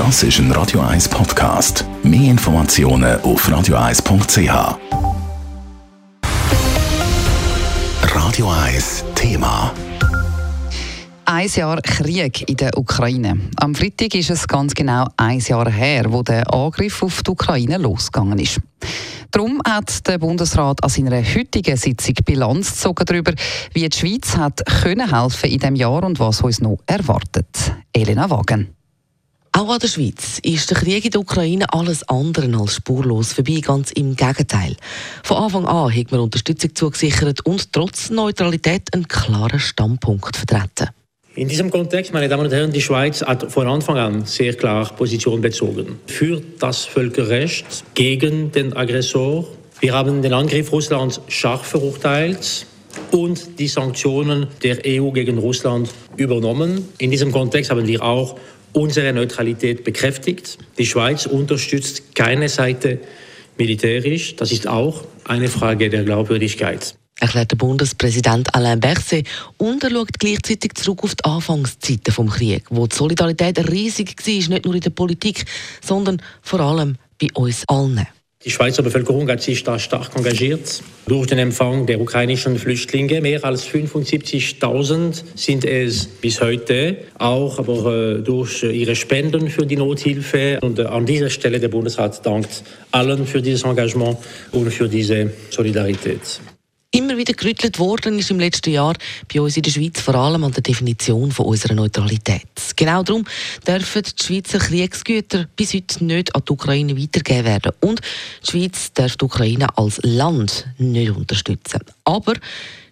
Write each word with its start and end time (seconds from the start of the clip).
Das 0.00 0.22
ist 0.22 0.38
ein 0.38 0.50
Radio 0.52 0.80
1 0.80 1.10
Podcast. 1.10 1.84
Mehr 2.02 2.30
Informationen 2.30 3.20
auf 3.20 3.46
radio1.ch. 3.46 4.78
Radio 8.14 8.50
1 8.50 9.04
Thema. 9.14 9.74
Ein 11.26 11.48
Jahr 11.48 11.82
Krieg 11.82 12.48
in 12.48 12.56
der 12.56 12.78
Ukraine. 12.78 13.40
Am 13.56 13.74
Freitag 13.74 14.14
ist 14.14 14.30
es 14.30 14.48
ganz 14.48 14.72
genau 14.72 15.06
ein 15.18 15.38
Jahr 15.38 15.70
her, 15.70 16.10
wo 16.10 16.22
der 16.22 16.50
Angriff 16.50 17.02
auf 17.02 17.22
die 17.22 17.32
Ukraine 17.32 17.76
losgegangen 17.76 18.38
ist. 18.38 18.58
Darum 19.30 19.60
hat 19.68 20.08
der 20.08 20.16
Bundesrat 20.16 20.82
an 20.82 20.88
seiner 20.88 21.22
heutigen 21.22 21.76
Sitzung 21.76 22.14
Bilanz 22.24 22.70
gezogen 22.70 23.04
darüber, 23.04 23.34
wie 23.74 23.86
die 23.86 23.98
Schweiz 23.98 24.34
hat 24.34 24.64
können 24.64 25.14
helfen 25.14 25.50
in 25.50 25.58
diesem 25.58 25.76
Jahr 25.76 26.02
und 26.04 26.18
was 26.18 26.40
uns 26.40 26.62
noch 26.62 26.78
erwartet. 26.86 27.74
Elena 27.92 28.30
Wagen. 28.30 28.79
Auch 29.60 29.68
an 29.68 29.78
der 29.78 29.88
Schweiz 29.88 30.40
ist 30.42 30.70
der 30.70 30.78
Krieg 30.78 31.04
in 31.04 31.10
der 31.10 31.20
Ukraine 31.20 31.70
alles 31.70 32.02
andere 32.08 32.50
als 32.58 32.76
spurlos 32.76 33.34
vorbei, 33.34 33.60
ganz 33.60 33.90
im 33.90 34.16
Gegenteil. 34.16 34.74
Von 35.22 35.36
Anfang 35.36 35.66
an 35.66 35.94
hat 35.94 36.10
man 36.10 36.20
Unterstützung 36.20 36.74
zugesichert 36.74 37.44
und 37.44 37.70
trotz 37.70 38.08
Neutralität 38.08 38.84
einen 38.94 39.06
klaren 39.06 39.60
Standpunkt 39.60 40.34
vertreten. 40.34 40.88
In 41.34 41.46
diesem 41.46 41.70
Kontext, 41.70 42.14
meine 42.14 42.26
Damen 42.26 42.46
und 42.46 42.52
Herren, 42.52 42.72
die 42.72 42.80
Schweiz 42.80 43.20
hat 43.20 43.52
von 43.52 43.68
Anfang 43.68 43.98
an 43.98 44.24
sehr 44.24 44.54
klar 44.54 44.90
Position 44.96 45.42
bezogen. 45.42 46.00
Für 46.06 46.40
das 46.58 46.86
Völkerrecht, 46.86 47.84
gegen 47.92 48.50
den 48.52 48.74
Aggressor. 48.74 49.46
Wir 49.80 49.92
haben 49.92 50.22
den 50.22 50.32
Angriff 50.32 50.72
Russlands 50.72 51.20
scharf 51.28 51.66
verurteilt 51.66 52.64
und 53.10 53.58
die 53.58 53.68
Sanktionen 53.68 54.46
der 54.62 54.78
EU 54.86 55.10
gegen 55.10 55.36
Russland 55.36 55.90
übernommen. 56.16 56.88
In 56.96 57.10
diesem 57.10 57.30
Kontext 57.30 57.70
haben 57.70 57.86
wir 57.86 58.02
auch 58.02 58.36
unsere 58.72 59.12
Neutralität 59.12 59.84
bekräftigt. 59.84 60.58
Die 60.78 60.86
Schweiz 60.86 61.26
unterstützt 61.26 62.14
keine 62.14 62.48
Seite 62.48 62.98
militärisch. 63.58 64.36
Das 64.36 64.52
ist 64.52 64.66
auch 64.66 65.04
eine 65.24 65.48
Frage 65.48 65.90
der 65.90 66.04
Glaubwürdigkeit. 66.04 66.94
Erklärt 67.20 67.50
der 67.50 67.56
Bundespräsident 67.56 68.54
Alain 68.54 68.80
Berset 68.80 69.28
und 69.58 69.84
er 69.84 69.90
schaut 69.90 70.18
gleichzeitig 70.18 70.74
zurück 70.74 71.04
auf 71.04 71.14
die 71.14 71.24
Anfangszeiten 71.24 72.02
des 72.04 72.34
Krieges, 72.34 72.62
wo 72.70 72.86
die 72.86 72.96
Solidarität 72.96 73.70
riesig 73.70 74.14
war, 74.18 74.34
nicht 74.34 74.64
nur 74.64 74.74
in 74.74 74.80
der 74.80 74.90
Politik, 74.90 75.44
sondern 75.84 76.22
vor 76.40 76.60
allem 76.60 76.96
bei 77.20 77.28
uns 77.34 77.68
allen. 77.68 78.06
Die 78.42 78.50
Schweizer 78.50 78.82
Bevölkerung 78.82 79.28
hat 79.28 79.42
sich 79.42 79.64
da 79.64 79.78
stark 79.78 80.16
engagiert 80.16 80.82
durch 81.06 81.26
den 81.26 81.38
Empfang 81.38 81.84
der 81.84 82.00
ukrainischen 82.00 82.58
Flüchtlinge. 82.58 83.20
Mehr 83.20 83.44
als 83.44 83.68
75.000 83.68 85.24
sind 85.34 85.66
es 85.66 86.06
bis 86.06 86.40
heute, 86.40 86.96
auch 87.18 87.58
aber 87.58 88.16
äh, 88.16 88.22
durch 88.22 88.62
ihre 88.62 88.96
Spenden 88.96 89.50
für 89.50 89.66
die 89.66 89.76
Nothilfe. 89.76 90.58
Und 90.62 90.78
äh, 90.78 90.84
an 90.84 91.04
dieser 91.04 91.28
Stelle 91.28 91.60
der 91.60 91.68
Bundesrat 91.68 92.24
dankt 92.24 92.62
allen 92.92 93.26
für 93.26 93.42
dieses 93.42 93.64
Engagement 93.64 94.16
und 94.52 94.70
für 94.70 94.88
diese 94.88 95.30
Solidarität. 95.50 96.40
Immer 96.92 97.16
wieder 97.16 97.34
gerüttelt 97.34 97.78
worden 97.78 98.18
ist 98.18 98.32
im 98.32 98.40
letzten 98.40 98.72
Jahr 98.72 98.96
bei 99.32 99.40
uns 99.40 99.56
in 99.56 99.62
der 99.62 99.70
Schweiz 99.70 100.00
vor 100.00 100.16
allem 100.16 100.42
an 100.42 100.50
der 100.50 100.64
Definition 100.64 101.30
von 101.30 101.46
unserer 101.46 101.74
Neutralität. 101.74 102.48
Genau 102.74 103.04
darum 103.04 103.24
dürfen 103.64 104.02
die 104.02 104.24
Schweizer 104.24 104.58
Kriegsgüter 104.58 105.46
bis 105.54 105.72
heute 105.72 106.04
nicht 106.04 106.34
an 106.34 106.42
die 106.48 106.52
Ukraine 106.52 107.00
weitergegeben 107.00 107.44
werden. 107.44 107.72
Und 107.78 108.00
die 108.42 108.50
Schweiz 108.50 108.92
darf 108.92 109.16
die 109.16 109.24
Ukraine 109.24 109.68
als 109.78 110.00
Land 110.02 110.66
nicht 110.78 111.12
unterstützen. 111.12 111.78
Aber 112.02 112.34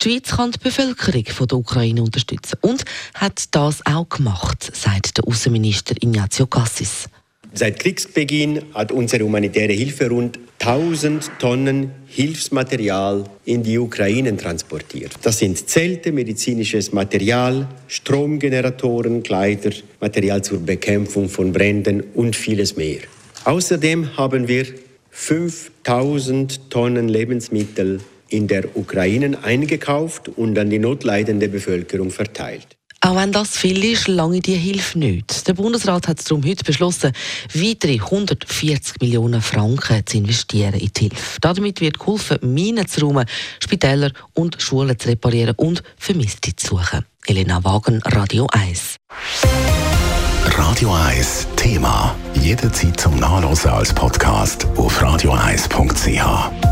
die 0.00 0.08
Schweiz 0.08 0.30
kann 0.30 0.52
die 0.52 0.58
Bevölkerung 0.58 1.26
von 1.26 1.48
der 1.48 1.58
Ukraine 1.58 2.02
unterstützen 2.02 2.56
und 2.62 2.86
hat 3.12 3.44
das 3.50 3.84
auch 3.84 4.08
gemacht, 4.08 4.74
sagt 4.74 5.18
der 5.18 5.28
Außenminister 5.28 5.96
Ignazio 6.00 6.46
Cassis. 6.46 7.10
Seit 7.54 7.78
Kriegsbeginn 7.80 8.62
hat 8.72 8.92
unsere 8.92 9.24
humanitäre 9.24 9.74
Hilfe 9.74 10.08
rund 10.08 10.38
1000 10.60 11.30
Tonnen 11.38 11.90
Hilfsmaterial 12.06 13.24
in 13.44 13.62
die 13.62 13.78
Ukraine 13.78 14.34
transportiert. 14.36 15.12
Das 15.22 15.38
sind 15.38 15.68
Zelte, 15.68 16.12
medizinisches 16.12 16.92
Material, 16.92 17.68
Stromgeneratoren, 17.88 19.22
Kleider, 19.22 19.72
Material 20.00 20.42
zur 20.42 20.60
Bekämpfung 20.60 21.28
von 21.28 21.52
Bränden 21.52 22.02
und 22.14 22.36
vieles 22.36 22.76
mehr. 22.76 23.00
Außerdem 23.44 24.16
haben 24.16 24.48
wir 24.48 24.66
5000 25.10 26.70
Tonnen 26.70 27.08
Lebensmittel 27.08 28.00
in 28.28 28.46
der 28.46 28.76
Ukraine 28.76 29.36
eingekauft 29.42 30.28
und 30.28 30.58
an 30.58 30.70
die 30.70 30.78
notleidende 30.78 31.48
Bevölkerung 31.48 32.10
verteilt. 32.10 32.78
Auch 33.04 33.16
wenn 33.16 33.32
das 33.32 33.56
viel 33.56 33.84
ist, 33.84 34.06
lange 34.06 34.38
die 34.38 34.54
Hilfe 34.54 34.96
nicht. 34.96 35.48
Der 35.48 35.54
Bundesrat 35.54 36.06
hat 36.06 36.24
darum 36.24 36.44
heute 36.46 36.62
beschlossen, 36.62 37.12
weitere 37.52 37.94
140 37.94 39.00
Millionen 39.00 39.42
Franken 39.42 40.06
zu 40.06 40.18
investieren 40.18 40.74
in 40.74 40.92
die 40.96 41.08
Hilfe. 41.08 41.40
Damit 41.40 41.80
wird 41.80 41.98
geholfen, 41.98 42.38
Minen 42.42 42.86
zu 42.86 43.04
räumen, 43.04 43.26
Spitäler 43.60 44.12
und 44.34 44.62
Schulen 44.62 44.96
zu 44.96 45.08
reparieren 45.08 45.54
und 45.56 45.82
Vermisste 45.98 46.54
zu 46.54 46.76
suchen. 46.76 47.04
Elena 47.26 47.64
Wagen, 47.64 48.00
Radio 48.04 48.46
1. 48.52 48.96
Radio 50.44 50.94
1 50.94 51.48
Thema. 51.56 52.14
Jederzeit 52.34 53.00
zum 53.00 53.18
Nachlesen 53.18 53.70
als 53.70 53.92
Podcast 53.92 54.64
auf 54.76 55.02
radio1.ch. 55.02 56.71